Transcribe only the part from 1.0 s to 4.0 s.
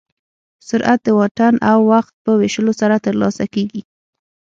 د واټن او وخت په ویشلو سره ترلاسه کېږي.